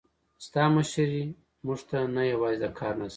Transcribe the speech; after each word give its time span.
ستا 0.45 0.63
مشري 0.75 1.23
موږ 1.65 1.79
ته 1.89 1.97
نه 2.15 2.23
یوازې 2.31 2.57
د 2.63 2.65
کار 2.79 2.93
نظم، 3.01 3.09